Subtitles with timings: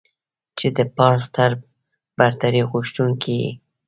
[0.57, 1.51] چې د پارس تر
[2.17, 3.51] برتري غوښتونکو يې.